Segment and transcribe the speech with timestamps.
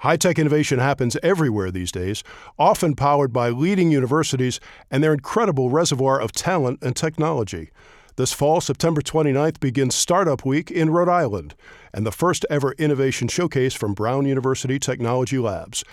[0.00, 2.24] High tech innovation happens everywhere these days,
[2.58, 4.58] often powered by leading universities
[4.90, 7.70] and their incredible reservoir of talent and technology.
[8.16, 11.54] This fall, September 29th, begins Startup Week in Rhode Island
[11.92, 15.84] and the first ever innovation showcase from Brown University Technology Labs.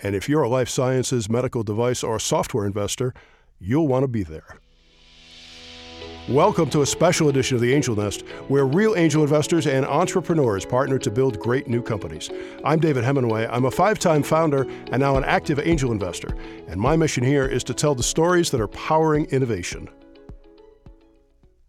[0.00, 3.14] And if you're a life sciences, medical device, or software investor,
[3.60, 4.58] you'll want to be there.
[6.30, 10.64] Welcome to a special edition of the Angel Nest, where real angel investors and entrepreneurs
[10.64, 12.30] partner to build great new companies.
[12.64, 13.46] I'm David Hemenway.
[13.52, 16.34] I'm a five time founder and now an active angel investor.
[16.66, 19.86] And my mission here is to tell the stories that are powering innovation.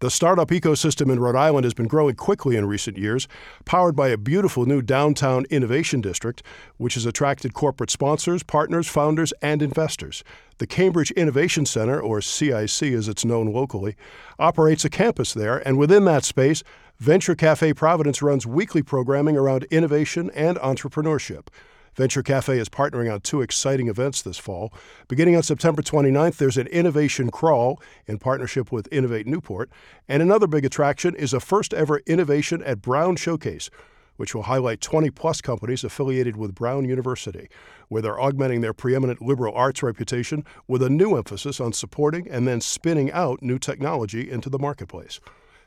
[0.00, 3.26] The startup ecosystem in Rhode Island has been growing quickly in recent years,
[3.64, 6.40] powered by a beautiful new downtown innovation district,
[6.76, 10.22] which has attracted corporate sponsors, partners, founders, and investors.
[10.58, 13.96] The Cambridge Innovation Center, or CIC as it's known locally,
[14.38, 16.62] operates a campus there, and within that space,
[17.00, 21.48] Venture Cafe Providence runs weekly programming around innovation and entrepreneurship.
[21.98, 24.72] Venture Cafe is partnering on two exciting events this fall.
[25.08, 29.68] Beginning on September 29th, there's an innovation crawl in partnership with Innovate Newport.
[30.08, 33.68] And another big attraction is a first ever Innovation at Brown Showcase,
[34.14, 37.48] which will highlight 20 plus companies affiliated with Brown University,
[37.88, 42.46] where they're augmenting their preeminent liberal arts reputation with a new emphasis on supporting and
[42.46, 45.18] then spinning out new technology into the marketplace.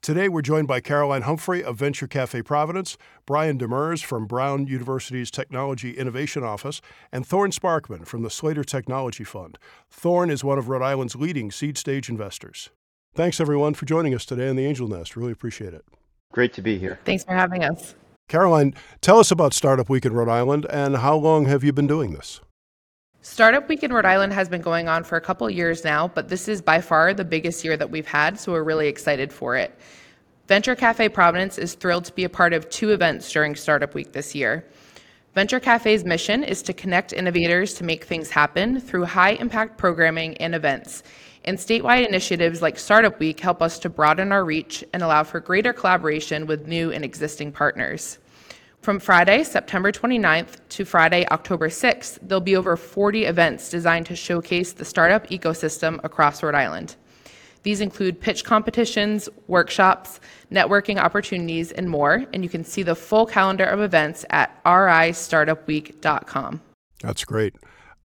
[0.00, 2.96] Today, we're joined by Caroline Humphrey of Venture Cafe Providence,
[3.26, 6.80] Brian Demers from Brown University's Technology Innovation Office,
[7.12, 9.58] and Thorne Sparkman from the Slater Technology Fund.
[9.90, 12.70] Thorne is one of Rhode Island's leading seed stage investors.
[13.14, 15.16] Thanks, everyone, for joining us today on the Angel Nest.
[15.16, 15.84] Really appreciate it.
[16.32, 17.00] Great to be here.
[17.04, 17.96] Thanks for having us.
[18.28, 21.88] Caroline, tell us about Startup Week in Rhode Island and how long have you been
[21.88, 22.40] doing this?
[23.20, 26.28] Startup Week in Rhode Island has been going on for a couple years now, but
[26.28, 29.56] this is by far the biggest year that we've had, so we're really excited for
[29.56, 29.76] it.
[30.46, 34.12] Venture Cafe Providence is thrilled to be a part of two events during Startup Week
[34.12, 34.64] this year.
[35.34, 40.36] Venture Cafe's mission is to connect innovators to make things happen through high impact programming
[40.38, 41.02] and events.
[41.44, 45.40] And statewide initiatives like Startup Week help us to broaden our reach and allow for
[45.40, 48.18] greater collaboration with new and existing partners.
[48.82, 54.16] From Friday, September 29th to Friday, October 6th, there'll be over 40 events designed to
[54.16, 56.96] showcase the startup ecosystem across Rhode Island.
[57.64, 62.24] These include pitch competitions, workshops, networking opportunities, and more.
[62.32, 66.60] And you can see the full calendar of events at ristartupweek.com.
[67.02, 67.56] That's great.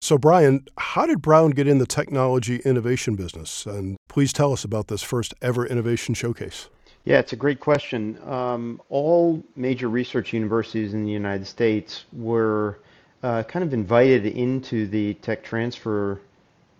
[0.00, 3.66] So, Brian, how did Brown get in the technology innovation business?
[3.66, 6.68] And please tell us about this first ever innovation showcase.
[7.04, 8.16] Yeah, it's a great question.
[8.24, 12.78] Um, all major research universities in the United States were
[13.24, 16.20] uh, kind of invited into the tech transfer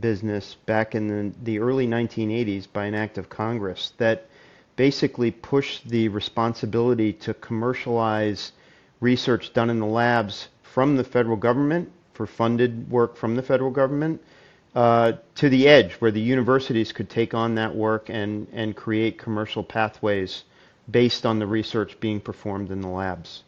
[0.00, 4.26] business back in the, the early 1980s by an act of Congress that
[4.76, 8.52] basically pushed the responsibility to commercialize
[9.00, 13.70] research done in the labs from the federal government for funded work from the federal
[13.70, 14.20] government
[14.74, 19.18] uh, to the edge where the universities could take on that work and, and create
[19.18, 20.44] commercial pathways
[20.90, 23.44] based on the research being performed in the labs.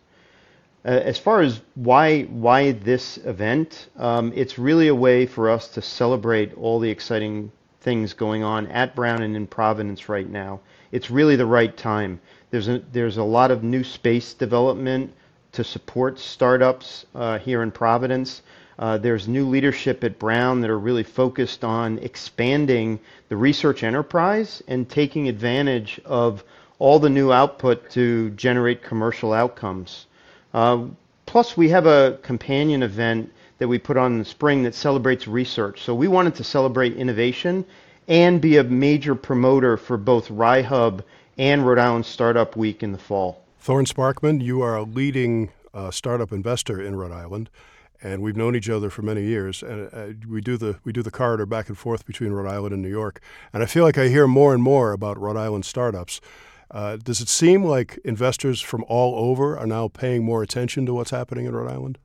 [0.84, 5.68] Uh, as far as why why this event, um, it's really a way for us
[5.68, 7.50] to celebrate all the exciting
[7.80, 10.60] things going on at Brown and in Providence right now.
[10.92, 12.20] It's really the right time.
[12.50, 15.12] There's a there's a lot of new space development
[15.52, 18.42] to support startups uh, here in Providence.
[18.78, 24.62] Uh, there's new leadership at Brown that are really focused on expanding the research enterprise
[24.68, 26.44] and taking advantage of
[26.78, 30.06] all the new output to generate commercial outcomes.
[30.52, 30.84] Uh,
[31.24, 35.26] plus, we have a companion event that we put on in the spring that celebrates
[35.26, 35.82] research.
[35.82, 37.64] So we wanted to celebrate innovation
[38.08, 41.02] and be a major promoter for both RIHub
[41.38, 43.42] and Rhode Island Startup Week in the fall.
[43.60, 47.48] Thorne Sparkman, you are a leading uh, startup investor in Rhode Island
[48.02, 49.62] and we've known each other for many years.
[49.62, 52.72] And uh, we do the we do the corridor back and forth between Rhode Island
[52.72, 53.20] and New York.
[53.52, 56.20] And I feel like I hear more and more about Rhode Island startups.
[56.70, 60.94] Uh, does it seem like investors from all over are now paying more attention to
[60.94, 61.98] what's happening in Rhode Island?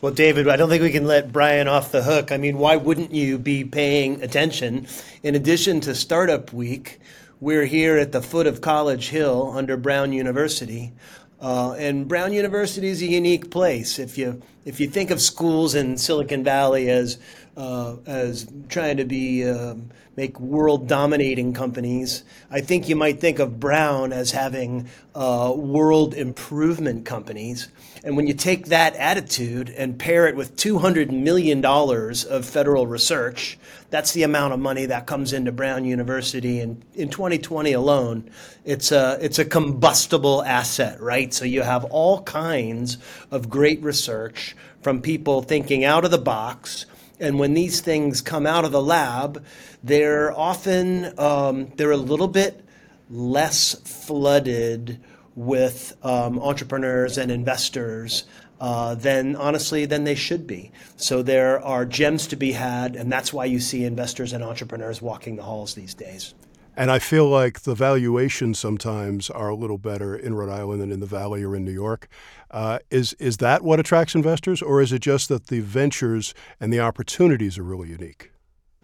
[0.00, 2.32] Well, David, I don't think we can let Brian off the hook.
[2.32, 4.86] I mean, why wouldn't you be paying attention?
[5.22, 6.98] In addition to Startup Week,
[7.38, 10.92] we're here at the foot of College Hill under Brown University.
[11.40, 13.98] Uh, and Brown University is a unique place.
[13.98, 17.18] If you if you think of schools in Silicon Valley as
[17.56, 22.24] uh, as trying to be um, make world dominating companies.
[22.50, 27.68] I think you might think of Brown as having uh, world improvement companies.
[28.04, 33.58] And when you take that attitude and pair it with $200 million of federal research,
[33.90, 36.60] that's the amount of money that comes into Brown University.
[36.60, 38.30] And in 2020 alone,
[38.64, 41.32] it's a, it's a combustible asset, right?
[41.32, 42.98] So you have all kinds
[43.30, 46.86] of great research from people thinking out of the box.
[47.20, 49.44] And when these things come out of the lab,
[49.84, 52.64] they're often um, they're a little bit
[53.10, 55.00] less flooded
[55.34, 58.24] with um, entrepreneurs and investors
[58.60, 60.70] uh, than honestly than they should be.
[60.96, 65.00] So there are gems to be had, and that's why you see investors and entrepreneurs
[65.00, 66.34] walking the halls these days.
[66.80, 70.90] And I feel like the valuations sometimes are a little better in Rhode Island than
[70.90, 72.08] in the Valley or in New York.
[72.50, 76.72] Uh, is is that what attracts investors, or is it just that the ventures and
[76.72, 78.29] the opportunities are really unique?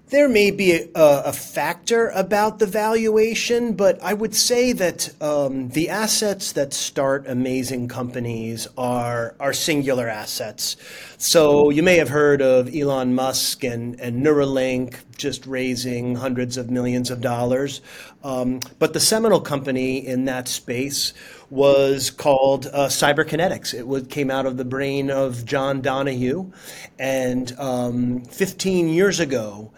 [0.09, 5.71] There may be a, a, factor about the valuation, but I would say that um,
[5.71, 10.77] the assets that start amazing companies are are singular assets.
[11.19, 16.71] So you may have heard of Elon Musk and, and Neuralink just raising hundreds of
[16.71, 17.81] millions of dollars,
[18.23, 21.15] um, but the seminal company in that space
[21.51, 23.75] was called uh, Cyberkinetics.
[23.75, 26.53] It came out of the brain of John Donoghue.
[26.99, 29.73] and um, 15 years ago.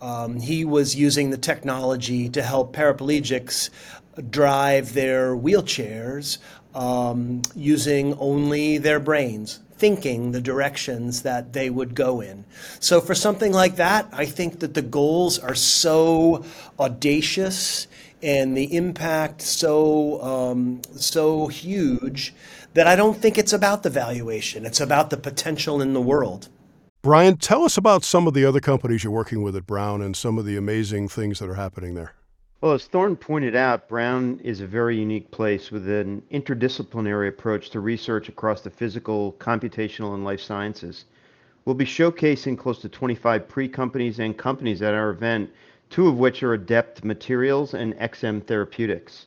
[0.00, 3.70] Um, he was using the technology to help paraplegics
[4.30, 6.38] drive their wheelchairs
[6.74, 12.44] um, using only their brains, thinking the directions that they would go in.
[12.80, 16.44] So, for something like that, I think that the goals are so
[16.78, 17.86] audacious
[18.24, 22.34] and the impact so um, so huge
[22.72, 24.64] that I don't think it's about the valuation.
[24.64, 26.48] It's about the potential in the world.
[27.02, 30.16] Brian, tell us about some of the other companies you're working with at Brown and
[30.16, 32.14] some of the amazing things that are happening there.
[32.62, 37.68] Well, as Thorne pointed out, Brown is a very unique place with an interdisciplinary approach
[37.70, 41.04] to research across the physical, computational, and life sciences.
[41.66, 45.50] We'll be showcasing close to 25 pre companies and companies at our event,
[45.94, 49.26] two of which are Adept Materials and XM Therapeutics.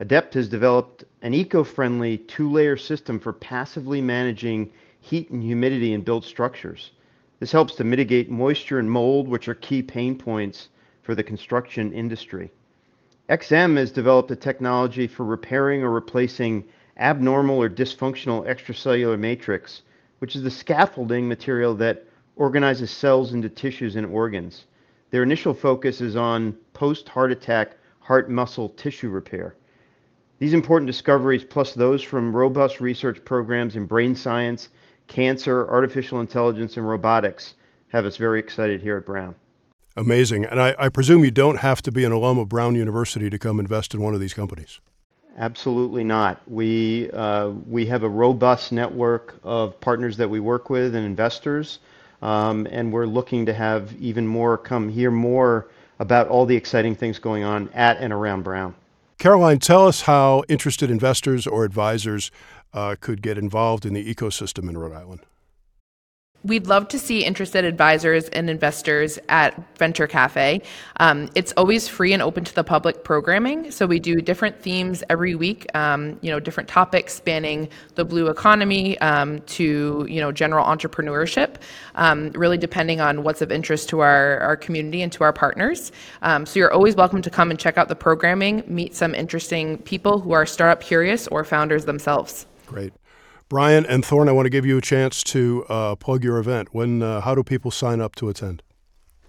[0.00, 5.92] Adept has developed an eco friendly two layer system for passively managing heat and humidity
[5.92, 6.92] in built structures.
[7.38, 10.70] This helps to mitigate moisture and mold, which are key pain points
[11.02, 12.50] for the construction industry.
[13.28, 16.64] XM has developed a technology for repairing or replacing
[16.96, 19.82] abnormal or dysfunctional extracellular matrix,
[20.20, 24.64] which is the scaffolding material that organizes cells into tissues and organs.
[25.10, 29.54] Their initial focus is on post heart attack heart muscle tissue repair.
[30.38, 34.68] These important discoveries, plus those from robust research programs in brain science
[35.08, 37.54] cancer, artificial intelligence, and robotics
[37.88, 39.34] have us very excited here at Brown.
[39.96, 40.44] Amazing.
[40.44, 43.38] And I, I, presume you don't have to be an alum of Brown University to
[43.38, 44.80] come invest in one of these companies.
[45.38, 46.40] Absolutely not.
[46.46, 51.78] We, uh, we have a robust network of partners that we work with and investors,
[52.26, 55.68] um, and we're looking to have even more come hear more
[56.00, 58.74] about all the exciting things going on at and around Brown.
[59.18, 62.32] Caroline, tell us how interested investors or advisors
[62.74, 65.20] uh, could get involved in the ecosystem in Rhode Island.
[66.46, 70.62] We'd love to see interested advisors and investors at Venture Cafe.
[71.00, 73.72] Um, it's always free and open to the public programming.
[73.72, 75.66] So we do different themes every week.
[75.74, 81.56] Um, you know, different topics spanning the blue economy um, to you know general entrepreneurship.
[81.96, 85.90] Um, really depending on what's of interest to our our community and to our partners.
[86.22, 89.78] Um, so you're always welcome to come and check out the programming, meet some interesting
[89.78, 92.46] people who are startup curious or founders themselves.
[92.66, 92.92] Great.
[93.48, 96.68] Brian and Thorne, I want to give you a chance to uh, plug your event.
[96.72, 98.62] When, uh, how do people sign up to attend?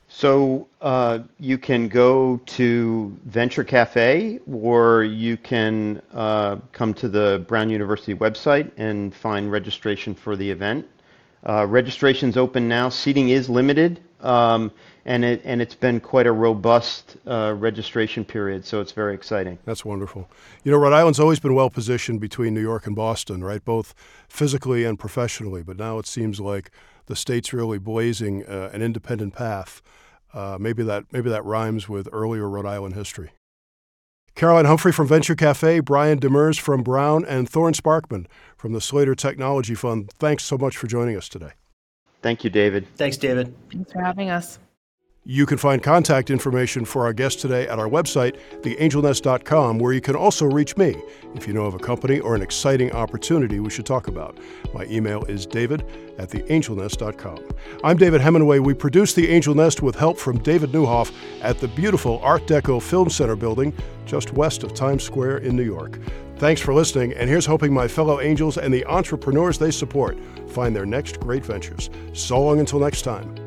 [0.08, 7.46] So uh, you can go to Venture Cafe, or you can uh, come to the
[7.48, 10.88] Brown University website and find registration for the event.
[11.48, 12.90] Uh, registration's open now.
[12.90, 14.00] Seating is limited.
[14.22, 14.72] Um,
[15.06, 19.58] and it and it's been quite a robust uh, registration period, so it's very exciting.
[19.64, 20.30] That's wonderful.
[20.64, 23.64] You know, Rhode Island's always been well positioned between New York and Boston, right?
[23.64, 23.96] Both
[24.28, 25.64] physically and professionally.
[25.64, 26.72] But now it seems like
[27.06, 29.82] the state's really blazing uh, an independent path.
[30.34, 33.32] Uh, maybe that maybe that rhymes with earlier Rhode Island history.
[34.36, 39.16] Caroline Humphrey from Venture Cafe, Brian Demers from Brown, and Thorne Sparkman from the Slater
[39.16, 40.12] Technology Fund.
[40.12, 41.54] Thanks so much for joining us today.
[42.22, 42.88] Thank you, David.
[42.96, 43.54] Thanks, David.
[43.72, 44.60] Thanks for having us.
[45.30, 50.00] You can find contact information for our guest today at our website, theangelnest.com, where you
[50.00, 50.96] can also reach me
[51.36, 54.38] if you know of a company or an exciting opportunity we should talk about.
[54.74, 55.84] My email is david
[56.18, 57.40] at theangelnest.com.
[57.84, 58.64] I'm David Hemenway.
[58.64, 62.82] We produce The Angel Nest with help from David Neuhoff at the beautiful Art Deco
[62.82, 63.74] Film Center building
[64.06, 66.00] just west of Times Square in New York.
[66.38, 70.20] Thanks for listening, and here's hoping my fellow angels and the entrepreneurs they support
[70.52, 71.90] find their next great ventures.
[72.14, 73.47] So long until next time.